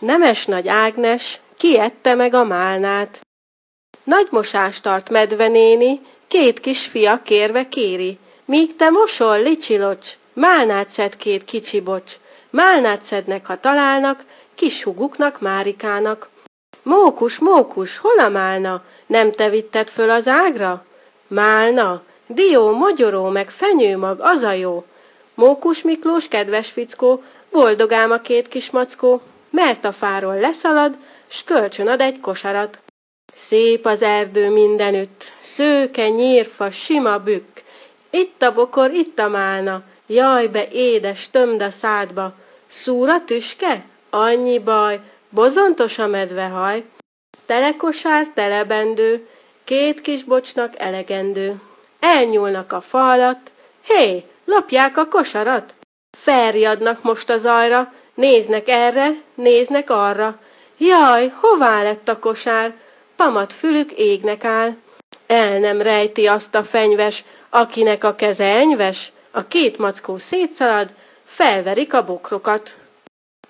[0.00, 3.20] Nemes nagy Ágnes, kiette meg a málnát.
[4.04, 8.18] Nagy mosást tart medvenéni, két kisfia kérve kéri.
[8.44, 12.12] Míg te mosol, licsilocs, málnát szed két kicsi bocs.
[12.50, 14.24] Málnát szednek, ha találnak,
[14.54, 16.28] kis huguknak, Márikának.
[16.82, 18.82] Mókus, mókus, hol a málna?
[19.06, 20.84] Nem te vitted föl az ágra?
[21.28, 24.84] Málna, dió, mogyoró, meg fenyőmag, az a jó.
[25.34, 30.96] Mókus Miklós, kedves fickó, boldogám a két kis mackó, mert a fáról leszalad,
[31.28, 32.78] s kölcsön ad egy kosarat.
[33.32, 37.58] Szép az erdő mindenütt, szőke, nyírfa, sima bükk.
[38.10, 42.34] Itt a bokor, itt a málna, jaj be édes, tömd a szádba.
[42.66, 43.84] Szúra tüske?
[44.10, 46.84] Annyi baj, bozontos a medvehaj.
[47.46, 49.26] Telekosár, telebendő,
[49.64, 51.60] két kis bocsnak elegendő.
[52.00, 53.52] Elnyúlnak a falat,
[53.84, 55.74] hé, lopják a kosarat.
[56.10, 60.38] Felriadnak most az ajra, néznek erre, néznek arra.
[60.78, 62.74] Jaj, hová lett a kosár?
[63.16, 64.74] Pamat fülük égnek áll.
[65.26, 70.90] El nem rejti azt a fenyves, akinek a keze enyves, a két mackó szétszalad,
[71.24, 72.74] felverik a bokrokat.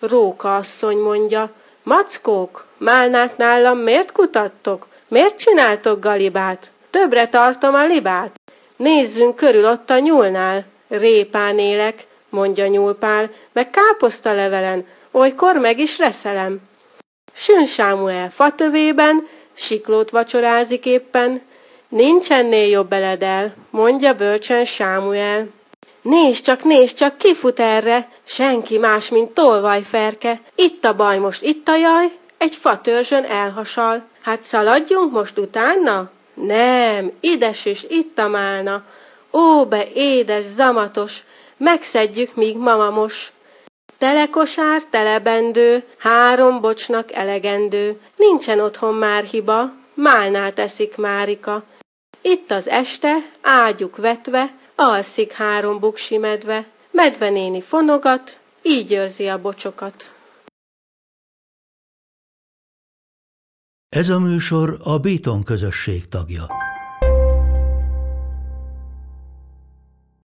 [0.00, 4.86] Róka asszony mondja, mackók, málnát nálam miért kutattok?
[5.08, 6.70] Miért csináltok galibát?
[6.90, 8.40] Többre tartom a libát.
[8.76, 10.64] Nézzünk körül ott a nyúlnál.
[10.88, 16.60] Répán élek, mondja nyúlpál, meg káposzta levelen, olykor meg is reszelem.
[17.32, 21.42] Sün Sámuel fatövében, siklót vacsorázik éppen,
[21.88, 25.48] nincs ennél jobb eledel, mondja bölcsen Sámuel.
[26.02, 30.40] Nézd csak, nézd csak, ki fut erre, senki más, mint tolvajferke.
[30.54, 34.06] Itt a baj, most itt a jaj, egy fatörzsön elhasal.
[34.22, 36.10] Hát szaladjunk most utána?
[36.34, 38.84] Nem, ides és itt a málna.
[39.32, 41.24] Ó, be édes, zamatos,
[41.58, 43.32] megszedjük, míg mamamos.
[43.98, 51.64] Telekosár, telebendő, három bocsnak elegendő, nincsen otthon már hiba, málnál teszik Márika.
[52.22, 60.12] Itt az este, ágyuk vetve, alszik három buksi medve, medvenéni fonogat, így őrzi a bocsokat.
[63.88, 66.67] Ez a műsor a Béton közösség tagja.